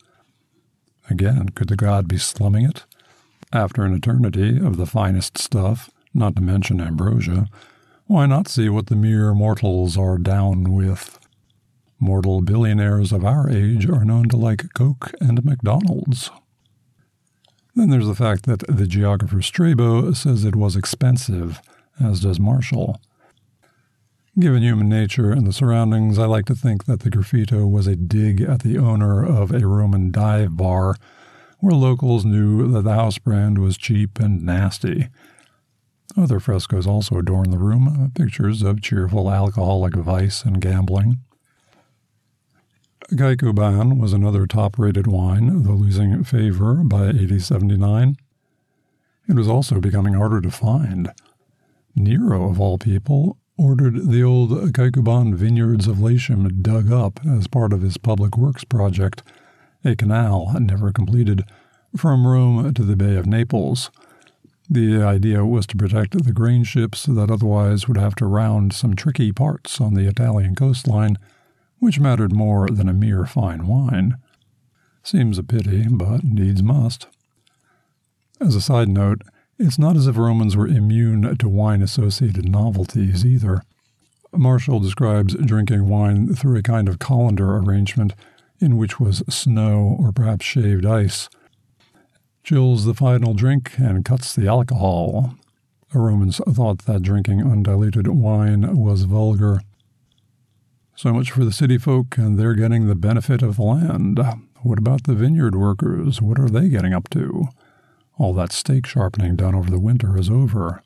Again, 1.07 1.50
could 1.50 1.69
the 1.69 1.75
god 1.75 2.07
be 2.07 2.17
slumming 2.17 2.65
it? 2.65 2.86
After 3.53 3.83
an 3.83 3.93
eternity 3.93 4.57
of 4.57 4.77
the 4.77 4.88
finest 4.88 5.38
stuff, 5.38 5.91
not 6.15 6.36
to 6.36 6.41
mention 6.41 6.81
ambrosia, 6.81 7.48
why 8.07 8.25
not 8.25 8.48
see 8.48 8.69
what 8.69 8.88
the 8.88 8.95
mere 8.95 9.36
mortals 9.36 9.95
are 9.95 10.17
down 10.17 10.74
with? 10.74 11.19
Mortal 12.00 12.41
billionaires 12.41 13.12
of 13.12 13.24
our 13.24 13.50
age 13.50 13.88
are 13.88 14.03
known 14.03 14.27
to 14.29 14.36
like 14.36 14.74
Coke 14.74 15.12
and 15.21 15.45
McDonald's. 15.45 16.31
Then 17.75 17.91
there's 17.91 18.07
the 18.07 18.15
fact 18.15 18.48
that 18.48 18.63
the 18.67 18.88
geographer 18.88 19.43
Strabo 19.43 20.12
says 20.13 20.43
it 20.43 20.55
was 20.55 20.75
expensive, 20.75 21.62
as 22.00 22.21
does 22.21 22.39
Martial. 22.39 23.01
Given 24.39 24.63
human 24.63 24.88
nature 24.88 25.31
and 25.31 25.45
the 25.45 25.51
surroundings, 25.51 26.17
I 26.17 26.25
like 26.25 26.45
to 26.45 26.55
think 26.55 26.86
that 26.86 27.01
the 27.01 27.10
graffito 27.10 27.69
was 27.69 27.86
a 27.86 27.98
dig 27.98 28.41
at 28.41 28.62
the 28.62 28.77
owner 28.77 29.25
of 29.25 29.51
a 29.51 29.67
Roman 29.67 30.12
dive 30.12 30.55
bar, 30.55 30.95
where 31.60 31.75
locals 31.75 32.24
knew 32.24 32.71
that 32.71 32.83
the 32.83 32.93
house 32.93 33.17
brand 33.17 33.57
was 33.57 33.77
cheap 33.77 34.19
and 34.19 34.43
nasty. 34.43 35.10
Other 36.17 36.39
frescoes 36.39 36.88
also 36.88 37.17
adorn 37.17 37.51
the 37.51 37.57
room, 37.57 38.12
pictures 38.15 38.62
of 38.62 38.81
cheerful 38.81 39.31
alcoholic 39.31 39.95
vice 39.95 40.43
and 40.43 40.62
gambling. 40.62 41.19
Caecuban 43.15 43.98
was 43.98 44.13
another 44.13 44.48
top 44.48 44.79
rated 44.79 45.07
wine, 45.07 45.63
though 45.63 45.74
losing 45.74 46.24
favor 46.24 46.75
by 46.75 47.10
8079. 47.10 48.15
It 49.27 49.36
was 49.36 49.48
also 49.48 49.81
becoming 49.81 50.13
harder 50.13 50.39
to 50.39 50.51
find. 50.51 51.12
Nero, 51.95 52.50
of 52.50 52.60
all 52.60 52.77
people, 52.77 53.38
ordered 53.57 54.10
the 54.10 54.24
old 54.24 54.74
Caecuban 54.74 55.36
vineyards 55.36 55.88
of 55.88 56.01
Latium 56.01 56.62
dug 56.62 56.91
up 56.91 57.19
as 57.25 57.48
part 57.48 57.74
of 57.74 57.81
his 57.81 57.98
public 57.98 58.38
works 58.38 58.63
project, 58.63 59.24
a 59.83 59.95
canal 59.95 60.55
never 60.60 60.91
completed, 60.91 61.43
from 61.95 62.25
Rome 62.25 62.74
to 62.74 62.83
the 62.83 62.95
Bay 62.95 63.15
of 63.15 63.27
Naples. 63.27 63.91
The 64.69 65.01
idea 65.01 65.45
was 65.45 65.67
to 65.67 65.75
protect 65.75 66.24
the 66.24 66.31
grain 66.31 66.63
ships 66.63 67.05
that 67.05 67.29
otherwise 67.29 67.88
would 67.88 67.98
have 67.98 68.15
to 68.15 68.25
round 68.25 68.74
some 68.74 68.95
tricky 68.95 69.31
parts 69.31 69.81
on 69.81 69.93
the 69.93 70.07
Italian 70.07 70.55
coastline 70.55 71.17
which 71.81 72.00
mattered 72.00 72.31
more 72.31 72.67
than 72.69 72.88
a 72.88 72.93
mere 72.93 73.25
fine 73.25 73.65
wine. 73.65 74.15
Seems 75.03 75.39
a 75.39 75.43
pity, 75.43 75.88
but 75.89 76.24
needs 76.24 76.62
must. 76.62 77.07
As 78.39 78.55
a 78.55 78.62
side 78.62 78.88
note, 78.88 79.24
it's 79.61 79.79
not 79.79 79.95
as 79.95 80.07
if 80.07 80.17
Romans 80.17 80.57
were 80.57 80.67
immune 80.67 81.37
to 81.37 81.47
wine 81.49 81.81
associated 81.81 82.49
novelties 82.49 83.25
either. 83.25 83.61
Martial 84.33 84.79
describes 84.79 85.35
drinking 85.35 85.87
wine 85.87 86.33
through 86.33 86.57
a 86.57 86.63
kind 86.63 86.89
of 86.89 86.99
colander 86.99 87.57
arrangement 87.57 88.13
in 88.59 88.77
which 88.77 88.99
was 88.99 89.23
snow 89.29 89.97
or 89.99 90.11
perhaps 90.11 90.45
shaved 90.45 90.85
ice. 90.85 91.29
Chills 92.43 92.85
the 92.85 92.93
final 92.93 93.33
drink 93.33 93.73
and 93.77 94.05
cuts 94.05 94.33
the 94.33 94.47
alcohol. 94.47 95.35
The 95.93 95.99
Romans 95.99 96.39
thought 96.49 96.85
that 96.85 97.03
drinking 97.03 97.41
undiluted 97.41 98.07
wine 98.07 98.75
was 98.75 99.03
vulgar. 99.03 99.61
So 100.95 101.13
much 101.13 101.31
for 101.31 101.43
the 101.45 101.51
city 101.51 101.77
folk, 101.77 102.17
and 102.17 102.39
they're 102.39 102.53
getting 102.53 102.87
the 102.87 102.95
benefit 102.95 103.41
of 103.41 103.57
the 103.57 103.63
land. 103.63 104.19
What 104.61 104.79
about 104.79 105.03
the 105.03 105.15
vineyard 105.15 105.55
workers? 105.55 106.21
What 106.21 106.39
are 106.39 106.49
they 106.49 106.69
getting 106.69 106.93
up 106.93 107.09
to? 107.09 107.47
All 108.17 108.33
that 108.33 108.51
stake 108.51 108.85
sharpening 108.85 109.35
done 109.35 109.55
over 109.55 109.69
the 109.69 109.79
winter 109.79 110.17
is 110.17 110.29
over. 110.29 110.83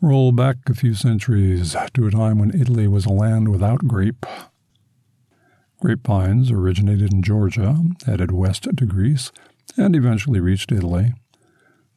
Roll 0.00 0.30
back 0.32 0.56
a 0.68 0.74
few 0.74 0.94
centuries 0.94 1.74
to 1.94 2.06
a 2.06 2.10
time 2.10 2.38
when 2.38 2.58
Italy 2.58 2.86
was 2.86 3.06
a 3.06 3.12
land 3.12 3.48
without 3.48 3.88
grape. 3.88 4.24
Grapevines 5.80 6.50
originated 6.50 7.12
in 7.12 7.22
Georgia, 7.22 7.76
headed 8.06 8.30
west 8.30 8.64
to 8.64 8.86
Greece, 8.86 9.32
and 9.76 9.96
eventually 9.96 10.40
reached 10.40 10.70
Italy. 10.70 11.14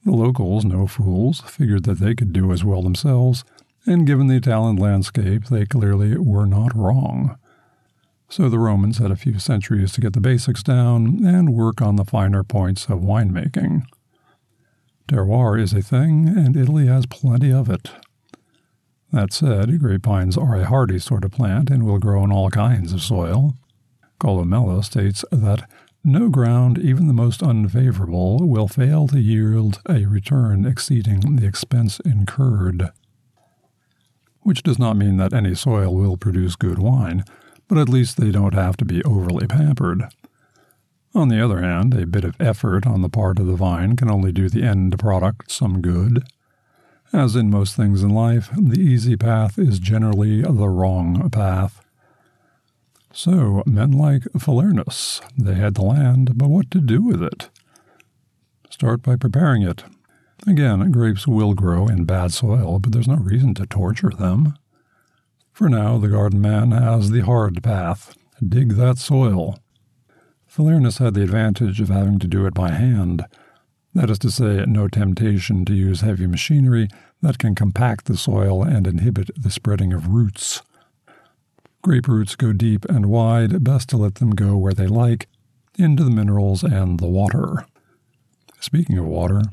The 0.04 0.12
locals, 0.12 0.66
no 0.66 0.88
fools, 0.88 1.42
figured 1.42 1.84
that 1.84 2.00
they 2.00 2.16
could 2.16 2.34
do 2.34 2.52
as 2.52 2.64
well 2.64 2.82
themselves 2.82 3.44
and 3.86 4.06
given 4.06 4.28
the 4.28 4.36
Italian 4.36 4.76
landscape, 4.76 5.46
they 5.46 5.66
clearly 5.66 6.18
were 6.18 6.46
not 6.46 6.76
wrong. 6.76 7.38
So 8.32 8.48
the 8.48 8.60
Romans 8.60 8.98
had 9.00 9.12
a 9.12 9.18
few 9.18 9.40
centuries 9.40 9.92
to 9.92 10.00
get 10.00 10.14
the 10.14 10.22
basics 10.22 10.64
down 10.64 11.26
and 11.26 11.54
work 11.54 11.82
on 11.82 11.98
the 11.98 12.06
finer 12.06 12.46
points 12.46 12.86
of 12.86 13.02
winemaking. 13.02 13.84
Terroir 15.10 15.60
is 15.60 15.74
a 15.74 15.82
thing, 15.82 16.30
and 16.30 16.56
Italy 16.56 16.88
has 16.88 17.06
plenty 17.06 17.52
of 17.52 17.70
it. 17.70 17.92
That 19.12 19.34
said, 19.34 19.78
grapevines 19.82 20.38
are 20.38 20.56
a 20.56 20.66
hardy 20.66 20.98
sort 20.98 21.26
of 21.26 21.32
plant 21.32 21.70
and 21.70 21.84
will 21.84 22.00
grow 22.00 22.24
in 22.24 22.32
all 22.32 22.50
kinds 22.50 22.94
of 22.94 23.02
soil. 23.02 23.56
Columella 24.22 24.82
states 24.86 25.26
that 25.30 25.70
no 26.02 26.30
ground, 26.30 26.78
even 26.78 27.08
the 27.08 27.14
most 27.14 27.44
unfavorable, 27.44 28.48
will 28.48 28.70
fail 28.70 29.10
to 29.10 29.20
yield 29.20 29.82
a 29.90 30.06
return 30.06 30.66
exceeding 30.66 31.36
the 31.36 31.46
expense 31.46 32.00
incurred 32.06 32.92
which 34.44 34.64
does 34.64 34.80
not 34.80 34.98
mean 34.98 35.18
that 35.18 35.34
any 35.34 35.56
soil 35.56 35.94
will 35.94 36.18
produce 36.18 36.56
good 36.56 36.80
wine, 36.80 37.24
but 37.72 37.80
at 37.80 37.88
least 37.88 38.18
they 38.18 38.32
don't 38.32 38.54
have 38.54 38.76
to 38.76 38.84
be 38.84 39.02
overly 39.06 39.48
pampered. 39.48 40.04
On 41.16 41.30
the 41.30 41.42
other 41.42 41.62
hand, 41.62 41.94
a 41.94 42.06
bit 42.06 42.26
of 42.26 42.36
effort 42.38 42.86
on 42.86 43.02
the 43.02 43.08
part 43.08 43.40
of 43.40 43.48
the 43.48 43.56
vine 43.56 43.96
can 43.96 44.12
only 44.12 44.34
do 44.34 44.50
the 44.50 44.64
end 44.64 45.00
product 45.00 45.50
some 45.50 45.80
good. 45.80 46.28
As 47.14 47.34
in 47.34 47.50
most 47.50 47.78
things 47.78 48.04
in 48.04 48.10
life, 48.10 48.50
the 48.58 48.82
easy 48.82 49.16
path 49.16 49.58
is 49.58 49.80
generally 49.80 50.42
the 50.42 50.68
wrong 50.68 51.30
path. 51.30 51.80
So, 53.14 53.64
men 53.66 53.94
like 53.94 54.24
Falernus, 54.38 55.22
they 55.38 55.56
had 55.56 55.76
the 55.76 55.84
land, 55.84 56.38
but 56.38 56.50
what 56.50 56.70
to 56.72 56.82
do 56.82 57.02
with 57.02 57.24
it? 57.24 57.48
Start 58.70 59.02
by 59.02 59.16
preparing 59.16 59.62
it, 59.62 59.86
Again, 60.48 60.92
grapes 60.92 61.28
will 61.28 61.54
grow 61.54 61.88
in 61.88 62.06
bad 62.06 62.34
soil, 62.34 62.80
but 62.80 62.92
there's 62.92 63.08
no 63.08 63.16
reason 63.16 63.54
to 63.56 63.68
torture 63.68 64.10
them. 64.10 64.58
For 65.62 65.70
now, 65.70 66.00
the 66.00 66.08
garden 66.08 66.42
man 66.42 66.72
has 66.72 67.12
the 67.12 67.20
hard 67.20 67.62
path 67.62 68.18
dig 68.44 68.78
that 68.78 68.98
soil. 68.98 69.60
Falernus 70.50 70.98
had 70.98 71.14
the 71.14 71.22
advantage 71.22 71.80
of 71.80 71.90
having 71.90 72.18
to 72.18 72.28
do 72.28 72.48
it 72.48 72.56
by 72.56 72.72
hand. 72.72 73.26
That 73.94 74.10
is 74.10 74.18
to 74.20 74.32
say, 74.32 74.66
no 74.68 74.88
temptation 74.88 75.64
to 75.66 75.76
use 75.76 76.02
heavy 76.02 76.26
machinery 76.26 76.88
that 77.22 77.38
can 77.38 77.54
compact 77.54 78.06
the 78.06 78.18
soil 78.18 78.64
and 78.64 78.88
inhibit 78.88 79.30
the 79.40 79.52
spreading 79.52 79.94
of 79.94 80.08
roots. 80.08 80.64
Grape 81.84 82.08
roots 82.08 82.36
go 82.36 82.54
deep 82.54 82.84
and 82.86 83.06
wide, 83.06 83.64
best 83.64 83.88
to 83.90 83.98
let 83.98 84.16
them 84.16 84.32
go 84.32 84.58
where 84.58 84.74
they 84.74 84.88
like, 84.88 85.28
into 85.78 86.04
the 86.04 86.10
minerals 86.10 86.64
and 86.64 87.00
the 87.00 87.06
water. 87.06 87.68
Speaking 88.60 88.98
of 88.98 89.06
water, 89.06 89.44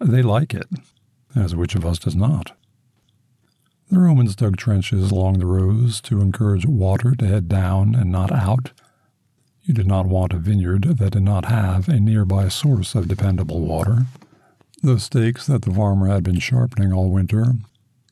they 0.00 0.22
like 0.22 0.54
it, 0.54 0.68
as 1.36 1.54
which 1.54 1.74
of 1.74 1.84
us 1.84 1.98
does 1.98 2.16
not? 2.16 2.56
The 3.94 4.00
Romans 4.00 4.34
dug 4.34 4.56
trenches 4.56 5.12
along 5.12 5.38
the 5.38 5.46
roads 5.46 6.00
to 6.00 6.20
encourage 6.20 6.66
water 6.66 7.14
to 7.14 7.26
head 7.28 7.48
down 7.48 7.94
and 7.94 8.10
not 8.10 8.32
out. 8.32 8.72
You 9.62 9.72
did 9.72 9.86
not 9.86 10.06
want 10.06 10.32
a 10.32 10.38
vineyard 10.38 10.98
that 10.98 11.12
did 11.12 11.22
not 11.22 11.44
have 11.44 11.88
a 11.88 12.00
nearby 12.00 12.48
source 12.48 12.96
of 12.96 13.06
dependable 13.06 13.60
water. 13.60 14.06
Those 14.82 15.04
stakes 15.04 15.46
that 15.46 15.62
the 15.62 15.72
farmer 15.72 16.08
had 16.08 16.24
been 16.24 16.40
sharpening 16.40 16.92
all 16.92 17.08
winter, 17.08 17.54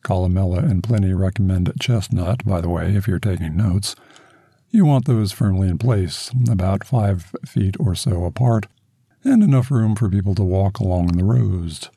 Columella 0.05 0.59
and 0.59 0.85
Pliny 0.85 1.15
recommend 1.15 1.73
chestnut, 1.81 2.45
by 2.45 2.61
the 2.61 2.69
way, 2.69 2.95
if 2.95 3.09
you're 3.09 3.19
taking 3.19 3.57
notes. 3.57 3.97
You 4.71 4.85
want 4.85 5.07
those 5.07 5.33
firmly 5.33 5.67
in 5.67 5.79
place, 5.79 6.31
about 6.49 6.87
five 6.87 7.35
feet 7.45 7.75
or 7.81 7.97
so 7.97 8.25
apart, 8.25 8.67
and 9.25 9.43
enough 9.43 9.69
room 9.69 9.97
for 9.97 10.09
people 10.09 10.37
to 10.37 10.45
walk 10.45 10.79
along 10.79 11.09
the 11.09 11.25
rows. 11.25 11.91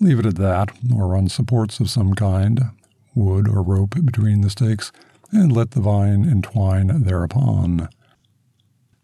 Leave 0.00 0.20
it 0.20 0.24
at 0.24 0.36
that, 0.36 0.70
or 0.90 1.08
run 1.08 1.28
supports 1.28 1.80
of 1.80 1.90
some 1.90 2.14
kind, 2.14 2.70
wood 3.14 3.48
or 3.48 3.62
rope 3.62 3.94
between 4.04 4.40
the 4.40 4.50
stakes, 4.50 4.92
and 5.32 5.52
let 5.52 5.72
the 5.72 5.80
vine 5.80 6.28
entwine 6.28 7.04
thereupon. 7.04 7.88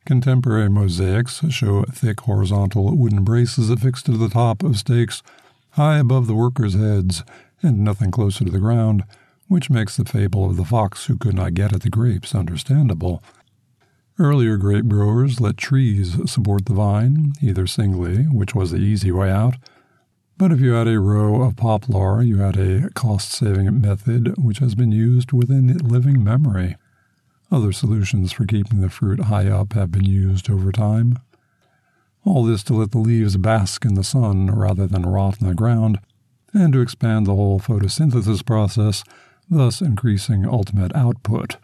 Contemporary 0.04 0.70
mosaics 0.70 1.42
show 1.50 1.84
thick 1.84 2.20
horizontal 2.20 2.96
wooden 2.96 3.24
braces 3.24 3.70
affixed 3.70 4.06
to 4.06 4.12
the 4.12 4.28
top 4.28 4.62
of 4.62 4.76
stakes, 4.76 5.22
high 5.70 5.98
above 5.98 6.26
the 6.26 6.34
workers' 6.34 6.74
heads, 6.74 7.24
and 7.62 7.80
nothing 7.80 8.10
closer 8.10 8.44
to 8.44 8.50
the 8.50 8.58
ground, 8.58 9.04
which 9.48 9.70
makes 9.70 9.96
the 9.96 10.04
fable 10.04 10.48
of 10.48 10.56
the 10.56 10.64
fox 10.64 11.06
who 11.06 11.16
could 11.16 11.34
not 11.34 11.54
get 11.54 11.72
at 11.72 11.82
the 11.82 11.90
grapes 11.90 12.34
understandable. 12.34 13.22
Earlier 14.18 14.56
grape 14.56 14.88
growers 14.88 15.40
let 15.40 15.56
trees 15.56 16.16
support 16.30 16.66
the 16.66 16.74
vine, 16.74 17.34
either 17.42 17.66
singly, 17.66 18.22
which 18.24 18.54
was 18.54 18.70
the 18.70 18.78
easy 18.78 19.12
way 19.12 19.30
out, 19.30 19.56
but 20.38 20.52
if 20.52 20.60
you 20.60 20.72
had 20.72 20.88
a 20.88 21.00
row 21.00 21.42
of 21.42 21.56
poplar, 21.56 22.22
you 22.22 22.38
had 22.38 22.56
a 22.56 22.90
cost 22.90 23.32
saving 23.32 23.80
method 23.80 24.34
which 24.36 24.58
has 24.58 24.74
been 24.74 24.92
used 24.92 25.32
within 25.32 25.76
living 25.78 26.22
memory. 26.22 26.76
Other 27.50 27.72
solutions 27.72 28.32
for 28.32 28.44
keeping 28.44 28.80
the 28.80 28.90
fruit 28.90 29.20
high 29.20 29.48
up 29.48 29.72
have 29.72 29.92
been 29.92 30.04
used 30.04 30.50
over 30.50 30.72
time. 30.72 31.18
All 32.24 32.44
this 32.44 32.62
to 32.64 32.74
let 32.74 32.90
the 32.90 32.98
leaves 32.98 33.36
bask 33.36 33.84
in 33.84 33.94
the 33.94 34.04
sun 34.04 34.48
rather 34.48 34.86
than 34.86 35.06
rot 35.06 35.40
in 35.40 35.46
the 35.46 35.54
ground, 35.54 36.00
and 36.52 36.72
to 36.72 36.80
expand 36.80 37.26
the 37.26 37.36
whole 37.36 37.60
photosynthesis 37.60 38.44
process, 38.44 39.04
thus 39.48 39.80
increasing 39.80 40.44
ultimate 40.44 40.94
output. 40.94 41.56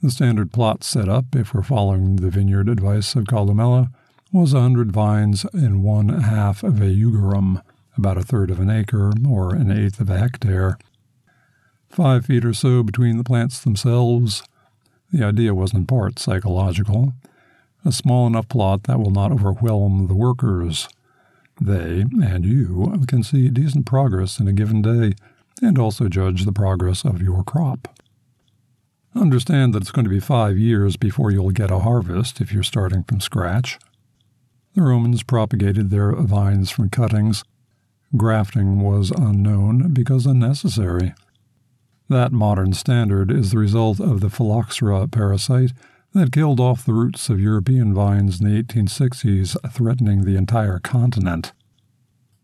The 0.00 0.10
standard 0.10 0.52
plot 0.52 0.84
setup, 0.84 1.34
if 1.34 1.52
we're 1.52 1.62
following 1.62 2.16
the 2.16 2.30
vineyard 2.30 2.68
advice 2.68 3.14
of 3.14 3.24
Columella, 3.24 3.92
was 4.32 4.54
a 4.54 4.60
hundred 4.60 4.92
vines 4.92 5.44
in 5.52 5.82
one 5.82 6.08
half 6.08 6.62
of 6.62 6.80
a 6.80 6.86
jugerum, 6.86 7.62
about 7.96 8.16
a 8.16 8.22
third 8.22 8.50
of 8.50 8.60
an 8.60 8.70
acre 8.70 9.12
or 9.28 9.54
an 9.54 9.70
eighth 9.70 10.00
of 10.00 10.08
a 10.08 10.18
hectare. 10.18 10.78
Five 11.88 12.26
feet 12.26 12.44
or 12.44 12.54
so 12.54 12.82
between 12.84 13.18
the 13.18 13.24
plants 13.24 13.60
themselves. 13.60 14.44
The 15.12 15.24
idea 15.24 15.54
was 15.54 15.74
in 15.74 15.86
part 15.86 16.20
psychological. 16.20 17.12
A 17.84 17.90
small 17.90 18.28
enough 18.28 18.48
plot 18.48 18.84
that 18.84 19.00
will 19.00 19.10
not 19.10 19.32
overwhelm 19.32 20.06
the 20.06 20.14
workers. 20.14 20.88
They, 21.60 22.02
and 22.22 22.44
you, 22.44 23.04
can 23.08 23.24
see 23.24 23.48
decent 23.48 23.86
progress 23.86 24.38
in 24.38 24.46
a 24.46 24.52
given 24.52 24.82
day 24.82 25.14
and 25.60 25.78
also 25.78 26.08
judge 26.08 26.44
the 26.44 26.52
progress 26.52 27.04
of 27.04 27.20
your 27.20 27.42
crop. 27.42 27.98
Understand 29.14 29.74
that 29.74 29.82
it's 29.82 29.90
going 29.90 30.04
to 30.04 30.10
be 30.10 30.20
five 30.20 30.56
years 30.56 30.96
before 30.96 31.32
you'll 31.32 31.50
get 31.50 31.72
a 31.72 31.80
harvest 31.80 32.40
if 32.40 32.52
you're 32.52 32.62
starting 32.62 33.02
from 33.02 33.20
scratch. 33.20 33.78
The 34.74 34.82
Romans 34.82 35.22
propagated 35.22 35.90
their 35.90 36.12
vines 36.12 36.70
from 36.70 36.90
cuttings. 36.90 37.44
Grafting 38.16 38.80
was 38.80 39.10
unknown 39.10 39.92
because 39.92 40.26
unnecessary. 40.26 41.12
That 42.08 42.32
modern 42.32 42.72
standard 42.72 43.30
is 43.30 43.50
the 43.50 43.58
result 43.58 44.00
of 44.00 44.20
the 44.20 44.30
phylloxera 44.30 45.08
parasite 45.08 45.72
that 46.12 46.32
killed 46.32 46.60
off 46.60 46.84
the 46.84 46.92
roots 46.92 47.28
of 47.30 47.40
European 47.40 47.94
vines 47.94 48.40
in 48.40 48.48
the 48.48 48.62
1860s, 48.62 49.56
threatening 49.72 50.24
the 50.24 50.36
entire 50.36 50.78
continent. 50.78 51.52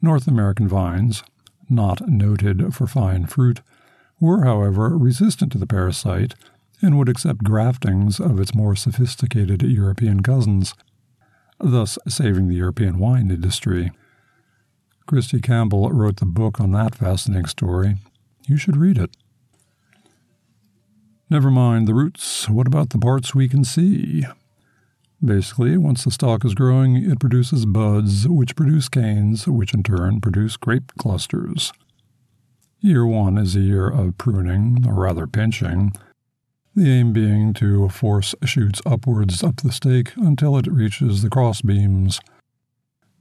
North 0.01 0.29
American 0.29 0.69
vines, 0.69 1.23
not 1.69 2.09
noted 2.09 2.75
for 2.75 2.87
fine 2.87 3.27
fruit, 3.27 3.61
were, 4.21 4.45
however, 4.45 4.97
resistant 4.97 5.53
to 5.53 5.59
the 5.59 5.67
parasite 5.67 6.35
and 6.81 6.97
would 6.99 7.09
accept 7.09 7.45
graftings 7.45 8.21
of 8.21 8.39
its 8.39 8.55
more 8.55 8.77
sophisticated 8.77 9.63
European 9.63 10.23
cousins, 10.23 10.75
thus 11.59 11.99
saving 12.09 12.49
the 12.49 12.57
European 12.57 12.99
wine 12.99 13.31
industry. 13.31 13.93
Christy 15.07 15.41
Campbell 15.41 15.91
wrote 15.91 16.17
the 16.17 16.27
book 16.27 16.61
on 16.61 16.73
that 16.73 16.95
fascinating 16.95 17.47
story. 17.47 17.97
You 18.47 18.57
should 18.57 18.77
read 18.77 18.99
it. 18.99 19.11
Never 21.29 21.51
mind 21.51 21.89
the 21.89 21.95
roots, 21.95 22.49
what 22.49 22.67
about 22.67 22.91
the 22.91 22.99
parts 22.99 23.35
we 23.35 23.49
can 23.49 23.65
see? 23.65 24.25
Basically, 25.25 25.77
once 25.77 26.05
the 26.05 26.11
stalk 26.11 26.45
is 26.45 26.55
growing, 26.55 26.97
it 26.97 27.19
produces 27.19 27.67
buds, 27.67 28.29
which 28.29 28.55
produce 28.55 28.89
canes, 28.89 29.49
which 29.49 29.73
in 29.75 29.83
turn 29.83 30.21
produce 30.21 30.57
grape 30.57 30.93
clusters. 30.99 31.73
Year 32.81 33.07
one 33.07 33.39
is 33.39 33.57
a 33.57 33.61
year 33.61 33.89
of 33.89 34.19
pruning, 34.19 34.85
or 34.87 34.95
rather 34.95 35.27
pinching, 35.27 35.93
the 36.77 36.91
aim 36.91 37.15
being 37.15 37.55
to 37.55 37.89
force 37.89 38.35
shoots 38.45 38.83
upwards 38.85 39.43
up 39.43 39.57
the 39.57 39.73
stake 39.73 40.13
until 40.17 40.59
it 40.59 40.71
reaches 40.71 41.23
the 41.23 41.31
cross 41.31 41.63
beams. 41.63 42.21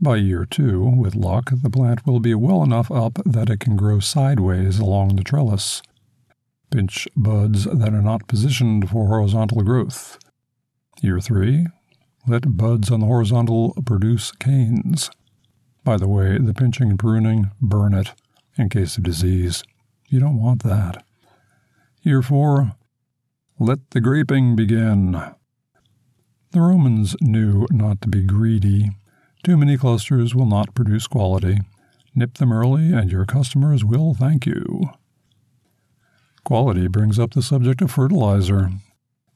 By 0.01 0.17
year 0.17 0.45
two, 0.45 0.83
with 0.83 1.15
luck, 1.15 1.51
the 1.63 1.69
plant 1.69 2.05
will 2.05 2.19
be 2.19 2.35
well 2.35 2.63
enough 2.63 2.91
up 2.91 3.17
that 3.25 3.50
it 3.50 3.62
can 3.62 3.77
grow 3.77 4.01
sideways 4.01 4.77
along 4.77 5.15
the 5.15 5.24
trellis. 5.24 5.81
Pinch 6.69 7.07
buds 7.15 7.63
that 7.63 7.93
are 7.93 8.01
not 8.01 8.27
positioned 8.27 8.89
for 8.89 9.07
horizontal 9.07 9.62
growth. 9.62 10.19
Year 11.01 11.21
three, 11.21 11.67
let 12.27 12.57
buds 12.57 12.91
on 12.91 13.00
the 13.00 13.05
horizontal 13.05 13.74
produce 13.85 14.33
canes. 14.33 15.09
By 15.85 15.95
the 15.95 16.09
way, 16.09 16.38
the 16.38 16.53
pinching 16.53 16.89
and 16.89 17.00
pruning, 17.00 17.51
burn 17.62 17.93
it 17.93 18.12
in 18.57 18.67
case 18.67 18.97
of 18.97 19.03
disease. 19.03 19.63
You 20.09 20.19
don't 20.19 20.41
want 20.41 20.63
that. 20.63 21.05
Year 22.01 22.21
four, 22.21 22.75
let 23.59 23.91
the 23.91 24.01
graping 24.01 24.55
begin. 24.55 25.13
The 26.51 26.62
Romans 26.62 27.15
knew 27.21 27.65
not 27.71 28.01
to 28.01 28.09
be 28.09 28.24
greedy. 28.24 28.89
Too 29.43 29.55
many 29.55 29.77
clusters 29.77 30.35
will 30.35 30.45
not 30.45 30.75
produce 30.75 31.07
quality. 31.07 31.59
Nip 32.13 32.35
them 32.35 32.51
early, 32.51 32.91
and 32.91 33.12
your 33.12 33.25
customers 33.25 33.85
will 33.85 34.13
thank 34.13 34.45
you. 34.45 34.89
Quality 36.44 36.87
brings 36.87 37.18
up 37.18 37.33
the 37.33 37.41
subject 37.41 37.81
of 37.81 37.91
fertilizer. 37.91 38.72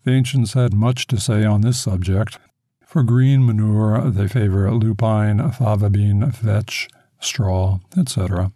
The 0.03 0.11
ancients 0.11 0.53
had 0.53 0.73
much 0.73 1.07
to 1.07 1.19
say 1.19 1.43
on 1.45 1.61
this 1.61 1.79
subject. 1.79 2.39
For 2.85 3.03
green 3.03 3.45
manure, 3.45 4.09
they 4.09 4.27
favor 4.27 4.69
lupine, 4.71 5.51
fava 5.51 5.89
bean, 5.89 6.29
vetch, 6.31 6.87
straw, 7.19 7.79
etc. 7.97 8.51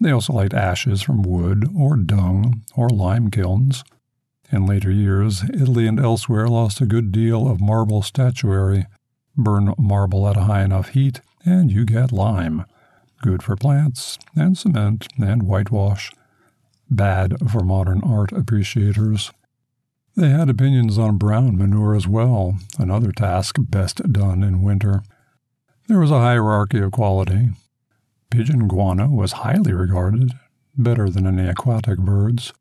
They 0.00 0.10
also 0.10 0.32
liked 0.32 0.54
ashes 0.54 1.02
from 1.02 1.22
wood 1.22 1.68
or 1.76 1.96
dung 1.96 2.62
or 2.74 2.88
lime 2.88 3.30
kilns. 3.30 3.84
In 4.52 4.66
later 4.66 4.90
years, 4.90 5.44
Italy 5.44 5.86
and 5.86 6.00
elsewhere 6.00 6.48
lost 6.48 6.80
a 6.80 6.86
good 6.86 7.12
deal 7.12 7.48
of 7.48 7.60
marble 7.60 8.02
statuary. 8.02 8.86
Burn 9.36 9.74
marble 9.78 10.28
at 10.28 10.36
a 10.36 10.42
high 10.42 10.62
enough 10.62 10.90
heat, 10.90 11.20
and 11.44 11.70
you 11.70 11.84
get 11.84 12.10
lime. 12.10 12.64
Good 13.22 13.42
for 13.42 13.54
plants, 13.54 14.18
and 14.34 14.58
cement, 14.58 15.06
and 15.18 15.44
whitewash. 15.44 16.10
Bad 16.90 17.36
for 17.48 17.60
modern 17.60 18.02
art 18.02 18.32
appreciators. 18.32 19.30
They 20.16 20.30
had 20.30 20.50
opinions 20.50 20.98
on 20.98 21.18
brown 21.18 21.56
manure 21.56 21.94
as 21.94 22.08
well, 22.08 22.58
another 22.78 23.12
task 23.12 23.56
best 23.60 24.12
done 24.12 24.42
in 24.42 24.62
winter. 24.62 25.02
There 25.86 26.00
was 26.00 26.10
a 26.10 26.18
hierarchy 26.18 26.80
of 26.80 26.90
quality. 26.90 27.50
Pigeon 28.30 28.66
guano 28.66 29.08
was 29.08 29.32
highly 29.32 29.72
regarded, 29.72 30.32
better 30.76 31.08
than 31.08 31.26
any 31.26 31.48
aquatic 31.48 31.98
birds. 31.98 32.52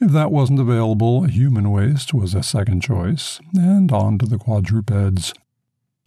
If 0.00 0.10
that 0.10 0.32
wasn't 0.32 0.60
available, 0.60 1.22
human 1.22 1.70
waste 1.70 2.12
was 2.12 2.34
a 2.34 2.42
second 2.42 2.82
choice, 2.82 3.40
and 3.54 3.90
on 3.92 4.18
to 4.18 4.26
the 4.26 4.38
quadrupeds. 4.38 5.32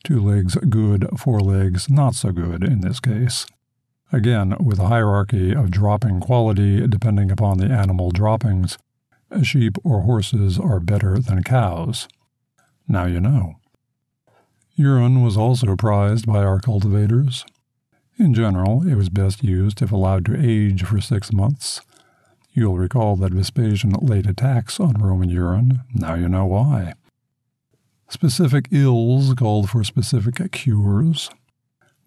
Two 0.03 0.21
legs 0.21 0.55
good, 0.69 1.07
four 1.17 1.39
legs 1.39 1.89
not 1.89 2.15
so 2.15 2.31
good 2.31 2.63
in 2.63 2.81
this 2.81 2.99
case. 2.99 3.45
Again, 4.11 4.55
with 4.59 4.79
a 4.79 4.87
hierarchy 4.87 5.53
of 5.53 5.71
dropping 5.71 6.19
quality 6.19 6.85
depending 6.87 7.31
upon 7.31 7.57
the 7.57 7.65
animal 7.65 8.11
droppings, 8.11 8.77
sheep 9.43 9.77
or 9.83 10.01
horses 10.01 10.59
are 10.59 10.79
better 10.79 11.19
than 11.19 11.43
cows. 11.43 12.07
Now 12.87 13.05
you 13.05 13.19
know. 13.19 13.55
Urine 14.75 15.23
was 15.23 15.35
also 15.35 15.75
prized 15.75 16.25
by 16.25 16.43
our 16.43 16.59
cultivators. 16.59 17.45
In 18.17 18.33
general, 18.33 18.87
it 18.87 18.95
was 18.95 19.09
best 19.09 19.43
used 19.43 19.81
if 19.81 19.91
allowed 19.91 20.25
to 20.25 20.39
age 20.39 20.83
for 20.83 21.01
six 21.01 21.33
months. 21.33 21.81
You'll 22.57 22.79
recall 22.79 23.15
that 23.17 23.33
Vespasian 23.33 23.91
laid 24.01 24.25
a 24.25 24.33
tax 24.33 24.79
on 24.79 24.93
Roman 24.93 25.29
urine. 25.29 25.81
Now 25.93 26.15
you 26.15 26.27
know 26.27 26.47
why. 26.47 26.95
Specific 28.09 28.69
ills 28.71 29.31
called 29.35 29.69
for 29.69 29.83
specific 29.83 30.51
cures. 30.51 31.29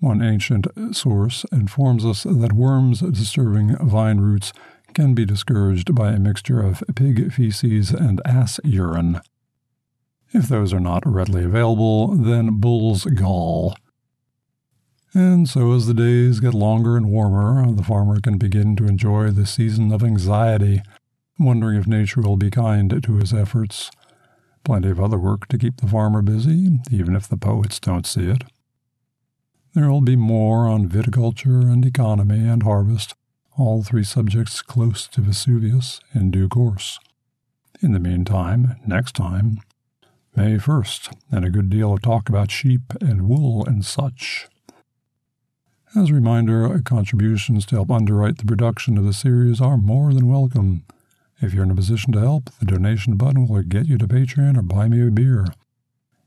One 0.01 0.21
ancient 0.21 0.67
source 0.91 1.47
informs 1.53 2.05
us 2.05 2.25
that 2.25 2.53
worms 2.53 2.99
disturbing 2.99 3.77
vine 3.77 4.19
roots 4.19 4.53
can 4.93 5.15
be 5.15 5.25
discouraged 5.25 5.95
by 5.95 6.11
a 6.11 6.19
mixture 6.19 6.61
of 6.61 6.83
pig 6.97 7.33
feces 7.33 7.93
and 7.93 8.21
ass 8.25 8.59
urine. 8.65 9.21
If 10.33 10.49
those 10.49 10.75
are 10.75 10.81
not 10.81 11.05
readily 11.07 11.45
available, 11.45 12.09
then 12.09 12.59
bull's 12.59 13.05
gall. 13.05 13.77
And 15.13 15.49
so, 15.49 15.73
as 15.73 15.87
the 15.87 15.95
days 15.95 16.39
get 16.39 16.55
longer 16.55 16.97
and 16.97 17.11
warmer, 17.11 17.73
the 17.73 17.83
farmer 17.83 18.21
can 18.21 18.39
begin 18.39 18.77
to 18.77 18.87
enjoy 18.87 19.31
the 19.31 19.47
season 19.47 19.93
of 19.93 20.05
anxiety, 20.05 20.83
wondering 21.39 21.77
if 21.77 21.87
nature 21.87 22.21
will 22.21 22.37
be 22.37 22.51
kind 22.51 23.03
to 23.03 23.17
his 23.17 23.35
efforts. 23.35 23.91
Plenty 24.63 24.91
of 24.91 25.01
other 25.01 25.19
work 25.19 25.49
to 25.49 25.59
keep 25.59 25.79
the 25.79 25.89
farmer 25.89 26.23
busy, 26.23 26.79
even 26.93 27.17
if 27.17 27.27
the 27.27 27.37
poets 27.37 27.81
don't 27.81 28.07
see 28.07 28.29
it. 28.29 28.45
There 29.75 29.91
will 29.91 30.01
be 30.01 30.17
more 30.17 30.69
on 30.69 30.89
viticulture 30.89 31.63
and 31.63 31.85
economy 31.85 32.47
and 32.47 32.63
harvest, 32.63 33.15
all 33.57 33.83
three 33.83 34.05
subjects 34.05 34.63
close 34.63 35.09
to 35.09 35.21
Vesuvius 35.21 36.01
in 36.15 36.31
due 36.31 36.49
course. 36.49 36.99
In 37.81 37.93
the 37.93 37.99
meantime, 37.99 38.77
next 38.87 39.17
time, 39.17 39.61
May 40.37 40.57
1st, 40.57 41.17
and 41.33 41.45
a 41.45 41.51
good 41.51 41.71
deal 41.71 41.93
of 41.93 42.03
talk 42.03 42.29
about 42.29 42.51
sheep 42.51 42.93
and 43.01 43.29
wool 43.29 43.65
and 43.65 43.85
such. 43.85 44.47
As 45.97 46.09
a 46.09 46.15
reminder, 46.15 46.81
contributions 46.85 47.67
to 47.67 47.75
help 47.75 47.91
underwrite 47.91 48.39
the 48.39 48.45
production 48.45 48.97
of 48.97 49.05
the 49.05 49.13
series 49.13 49.61
are 49.61 49.77
more 49.77 50.15
than 50.15 50.29
welcome. 50.29 50.85
If 51.41 51.53
you're 51.53 51.65
in 51.65 51.71
a 51.73 51.75
position 51.75 52.13
to 52.13 52.21
help, 52.21 52.49
the 52.61 52.65
donation 52.65 53.17
button 53.17 53.49
will 53.49 53.63
get 53.63 53.87
you 53.87 53.99
to 53.99 54.07
Patreon 54.07 54.57
or 54.57 54.63
buy 54.63 54.89
me 54.89 55.05
a 55.05 55.11
beer. 55.11 55.47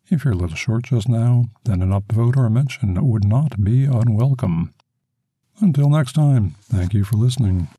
If 0.09 0.25
you're 0.25 0.33
a 0.33 0.37
little 0.37 0.57
short 0.57 0.83
just 0.83 1.07
now, 1.07 1.45
then 1.63 1.81
an 1.81 1.91
upvote 1.91 2.35
or 2.35 2.45
a 2.45 2.49
mention 2.49 3.07
would 3.07 3.23
not 3.23 3.63
be 3.63 3.85
unwelcome. 3.85 4.73
Until 5.61 5.89
next 5.89 6.11
time, 6.11 6.55
thank 6.63 6.93
you 6.93 7.05
for 7.05 7.15
listening. 7.15 7.69